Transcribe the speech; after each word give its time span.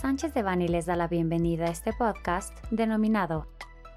Sánchez 0.00 0.32
de 0.32 0.42
Bani 0.42 0.66
les 0.66 0.86
da 0.86 0.96
la 0.96 1.08
bienvenida 1.08 1.66
a 1.66 1.70
este 1.70 1.92
podcast 1.92 2.56
denominado 2.70 3.48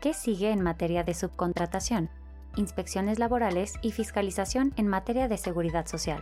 ¿Qué 0.02 0.14
sigue 0.14 0.52
en 0.52 0.62
materia 0.62 1.06
de 1.06 1.14
subcontratación? 1.14 2.10
Inspecciones 2.58 3.20
laborales 3.20 3.76
y 3.82 3.94
fiscalización 3.94 4.74
en 4.76 4.90
materia 4.90 5.30
de 5.30 5.38
seguridad 5.38 5.86
social. 5.86 6.22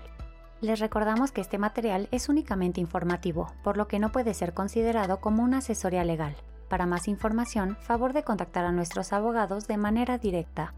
Les 0.61 0.79
recordamos 0.79 1.31
que 1.31 1.41
este 1.41 1.57
material 1.57 2.09
es 2.11 2.29
únicamente 2.29 2.79
informativo, 2.79 3.51
por 3.63 3.75
lo 3.75 3.87
que 3.87 3.97
no 3.97 4.11
puede 4.11 4.35
ser 4.35 4.53
considerado 4.53 5.19
como 5.19 5.41
una 5.41 5.57
asesoría 5.57 6.03
legal. 6.03 6.35
Para 6.69 6.85
más 6.85 7.07
información, 7.07 7.75
favor 7.81 8.13
de 8.13 8.21
contactar 8.21 8.65
a 8.65 8.71
nuestros 8.71 9.11
abogados 9.13 9.67
de 9.67 9.77
manera 9.77 10.19
directa. 10.19 10.75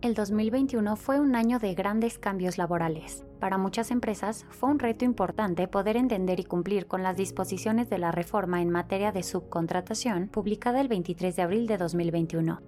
El 0.00 0.14
2021 0.14 0.96
fue 0.96 1.20
un 1.20 1.36
año 1.36 1.60
de 1.60 1.74
grandes 1.74 2.18
cambios 2.18 2.58
laborales. 2.58 3.25
Para 3.40 3.58
muchas 3.58 3.90
empresas 3.90 4.46
fue 4.48 4.70
un 4.70 4.78
reto 4.78 5.04
importante 5.04 5.68
poder 5.68 5.96
entender 5.96 6.40
y 6.40 6.44
cumplir 6.44 6.86
con 6.86 7.02
las 7.02 7.16
disposiciones 7.16 7.90
de 7.90 7.98
la 7.98 8.10
reforma 8.10 8.62
en 8.62 8.70
materia 8.70 9.12
de 9.12 9.22
subcontratación 9.22 10.28
publicada 10.28 10.80
el 10.80 10.88
23 10.88 11.36
de 11.36 11.42
abril 11.42 11.66
de 11.66 11.76
2021. 11.76 12.60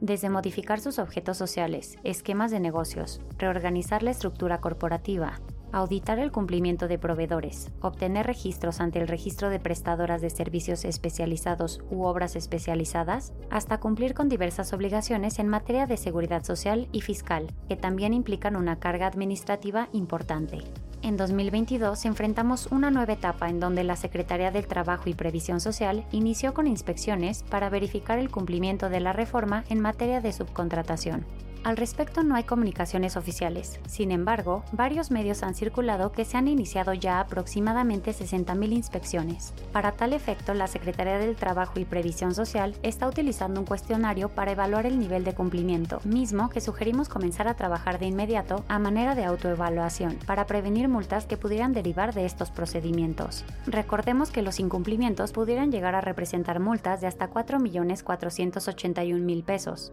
Desde 0.00 0.28
modificar 0.28 0.80
sus 0.80 0.98
objetos 0.98 1.38
sociales, 1.38 1.96
esquemas 2.02 2.50
de 2.50 2.60
negocios, 2.60 3.20
reorganizar 3.38 4.02
la 4.02 4.10
estructura 4.10 4.60
corporativa, 4.60 5.40
auditar 5.72 6.18
el 6.18 6.32
cumplimiento 6.32 6.88
de 6.88 6.98
proveedores, 6.98 7.70
obtener 7.80 8.26
registros 8.26 8.80
ante 8.80 8.98
el 8.98 9.08
registro 9.08 9.50
de 9.50 9.60
prestadoras 9.60 10.20
de 10.20 10.30
servicios 10.30 10.84
especializados 10.84 11.80
u 11.90 12.04
obras 12.04 12.36
especializadas, 12.36 13.32
hasta 13.50 13.78
cumplir 13.78 14.14
con 14.14 14.28
diversas 14.28 14.72
obligaciones 14.72 15.38
en 15.38 15.48
materia 15.48 15.86
de 15.86 15.96
seguridad 15.96 16.44
social 16.44 16.88
y 16.92 17.00
fiscal, 17.00 17.52
que 17.68 17.76
también 17.76 18.14
implican 18.14 18.56
una 18.56 18.78
carga 18.78 19.06
administrativa 19.06 19.88
importante. 19.92 20.58
En 21.02 21.16
2022 21.16 22.04
enfrentamos 22.04 22.66
una 22.72 22.90
nueva 22.90 23.12
etapa 23.12 23.48
en 23.48 23.60
donde 23.60 23.84
la 23.84 23.96
Secretaría 23.96 24.50
del 24.50 24.66
Trabajo 24.66 25.08
y 25.08 25.14
Previsión 25.14 25.60
Social 25.60 26.04
inició 26.10 26.52
con 26.52 26.66
inspecciones 26.66 27.44
para 27.44 27.68
verificar 27.68 28.18
el 28.18 28.30
cumplimiento 28.30 28.88
de 28.88 29.00
la 29.00 29.12
reforma 29.12 29.64
en 29.68 29.80
materia 29.80 30.20
de 30.20 30.32
subcontratación. 30.32 31.24
Al 31.66 31.76
respecto 31.76 32.22
no 32.22 32.36
hay 32.36 32.44
comunicaciones 32.44 33.16
oficiales, 33.16 33.80
sin 33.88 34.12
embargo, 34.12 34.62
varios 34.70 35.10
medios 35.10 35.42
han 35.42 35.56
circulado 35.56 36.12
que 36.12 36.24
se 36.24 36.36
han 36.36 36.46
iniciado 36.46 36.94
ya 36.94 37.18
aproximadamente 37.18 38.12
60.000 38.12 38.72
inspecciones. 38.72 39.52
Para 39.72 39.90
tal 39.90 40.12
efecto, 40.12 40.54
la 40.54 40.68
Secretaría 40.68 41.18
del 41.18 41.34
Trabajo 41.34 41.80
y 41.80 41.84
Previsión 41.84 42.36
Social 42.36 42.76
está 42.84 43.08
utilizando 43.08 43.58
un 43.58 43.66
cuestionario 43.66 44.28
para 44.28 44.52
evaluar 44.52 44.86
el 44.86 45.00
nivel 45.00 45.24
de 45.24 45.34
cumplimiento, 45.34 46.00
mismo 46.04 46.50
que 46.50 46.60
sugerimos 46.60 47.08
comenzar 47.08 47.48
a 47.48 47.54
trabajar 47.54 47.98
de 47.98 48.06
inmediato 48.06 48.64
a 48.68 48.78
manera 48.78 49.16
de 49.16 49.24
autoevaluación, 49.24 50.20
para 50.24 50.46
prevenir 50.46 50.88
multas 50.88 51.26
que 51.26 51.36
pudieran 51.36 51.72
derivar 51.72 52.14
de 52.14 52.26
estos 52.26 52.52
procedimientos. 52.52 53.44
Recordemos 53.66 54.30
que 54.30 54.42
los 54.42 54.60
incumplimientos 54.60 55.32
pudieran 55.32 55.72
llegar 55.72 55.96
a 55.96 56.00
representar 56.00 56.60
multas 56.60 57.00
de 57.00 57.08
hasta 57.08 57.28
4.481.000 57.28 59.44
pesos. 59.44 59.92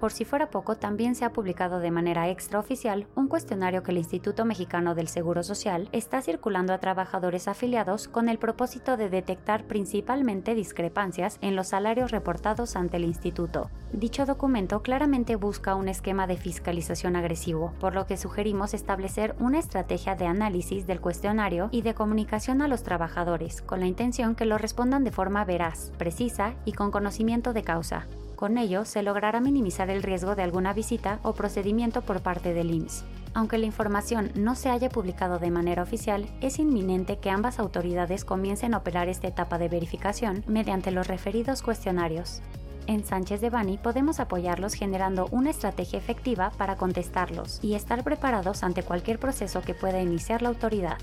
Por 0.00 0.12
si 0.12 0.24
fuera 0.24 0.50
poco, 0.50 0.76
también 0.76 1.16
se 1.16 1.24
ha 1.24 1.32
publicado 1.32 1.80
de 1.80 1.90
manera 1.90 2.28
extraoficial 2.28 3.08
un 3.16 3.26
cuestionario 3.26 3.82
que 3.82 3.90
el 3.90 3.98
Instituto 3.98 4.44
Mexicano 4.44 4.94
del 4.94 5.08
Seguro 5.08 5.42
Social 5.42 5.88
está 5.90 6.22
circulando 6.22 6.72
a 6.72 6.78
trabajadores 6.78 7.48
afiliados 7.48 8.06
con 8.06 8.28
el 8.28 8.38
propósito 8.38 8.96
de 8.96 9.10
detectar 9.10 9.64
principalmente 9.64 10.54
discrepancias 10.54 11.38
en 11.40 11.56
los 11.56 11.68
salarios 11.68 12.12
reportados 12.12 12.76
ante 12.76 12.98
el 12.98 13.04
instituto. 13.04 13.70
Dicho 13.92 14.24
documento 14.24 14.82
claramente 14.82 15.34
busca 15.34 15.74
un 15.74 15.88
esquema 15.88 16.28
de 16.28 16.36
fiscalización 16.36 17.16
agresivo, 17.16 17.72
por 17.80 17.94
lo 17.94 18.06
que 18.06 18.16
sugerimos 18.16 18.74
establecer 18.74 19.34
una 19.40 19.58
estrategia 19.58 20.14
de 20.14 20.26
análisis 20.26 20.86
del 20.86 21.00
cuestionario 21.00 21.70
y 21.72 21.82
de 21.82 21.94
comunicación 21.94 22.62
a 22.62 22.68
los 22.68 22.84
trabajadores, 22.84 23.62
con 23.62 23.80
la 23.80 23.86
intención 23.86 24.36
que 24.36 24.44
lo 24.44 24.58
respondan 24.58 25.02
de 25.02 25.10
forma 25.10 25.44
veraz, 25.44 25.90
precisa 25.98 26.54
y 26.64 26.72
con 26.72 26.92
conocimiento 26.92 27.52
de 27.52 27.64
causa. 27.64 28.06
Con 28.38 28.56
ello, 28.56 28.84
se 28.84 29.02
logrará 29.02 29.40
minimizar 29.40 29.90
el 29.90 30.00
riesgo 30.00 30.36
de 30.36 30.44
alguna 30.44 30.72
visita 30.72 31.18
o 31.24 31.32
procedimiento 31.32 32.02
por 32.02 32.20
parte 32.20 32.54
del 32.54 32.70
IMSS. 32.70 33.04
Aunque 33.34 33.58
la 33.58 33.66
información 33.66 34.30
no 34.36 34.54
se 34.54 34.70
haya 34.70 34.88
publicado 34.88 35.40
de 35.40 35.50
manera 35.50 35.82
oficial, 35.82 36.24
es 36.40 36.60
inminente 36.60 37.18
que 37.18 37.30
ambas 37.30 37.58
autoridades 37.58 38.24
comiencen 38.24 38.74
a 38.74 38.76
operar 38.76 39.08
esta 39.08 39.26
etapa 39.26 39.58
de 39.58 39.68
verificación 39.68 40.44
mediante 40.46 40.92
los 40.92 41.08
referidos 41.08 41.62
cuestionarios. 41.62 42.40
En 42.86 43.04
Sánchez 43.04 43.40
de 43.40 43.50
Bani 43.50 43.76
podemos 43.76 44.20
apoyarlos 44.20 44.74
generando 44.74 45.26
una 45.32 45.50
estrategia 45.50 45.98
efectiva 45.98 46.52
para 46.56 46.76
contestarlos 46.76 47.58
y 47.60 47.74
estar 47.74 48.04
preparados 48.04 48.62
ante 48.62 48.84
cualquier 48.84 49.18
proceso 49.18 49.62
que 49.62 49.74
pueda 49.74 50.00
iniciar 50.00 50.42
la 50.42 50.50
autoridad. 50.50 50.98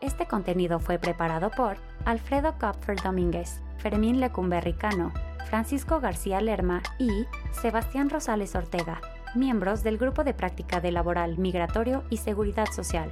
Este 0.00 0.26
contenido 0.26 0.80
fue 0.80 0.98
preparado 0.98 1.50
por 1.50 1.78
Alfredo 2.04 2.58
Kopfer 2.58 3.00
Domínguez, 3.00 3.60
Fermín 3.78 4.18
Lecumberricano, 4.20 5.12
Francisco 5.48 6.00
García 6.00 6.40
Lerma 6.40 6.82
y 6.98 7.26
Sebastián 7.52 8.10
Rosales 8.10 8.56
Ortega, 8.56 9.00
miembros 9.34 9.82
del 9.82 9.98
Grupo 9.98 10.22
de 10.24 10.34
Práctica 10.34 10.80
de 10.80 10.92
Laboral, 10.92 11.38
Migratorio 11.38 12.04
y 12.10 12.16
Seguridad 12.16 12.66
Social. 12.66 13.10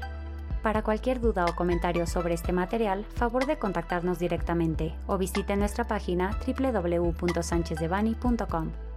Para 0.63 0.83
cualquier 0.83 1.21
duda 1.21 1.47
o 1.47 1.55
comentario 1.55 2.07
sobre 2.07 2.35
este 2.35 2.53
material, 2.53 3.07
favor 3.15 3.47
de 3.47 3.59
contactarnos 3.59 4.19
directamente 4.19 4.95
o 5.07 5.19
visite 5.19 5.55
nuestra 5.57 5.87
página 5.87 6.37
www.sanchezdevani.com. 6.47 8.90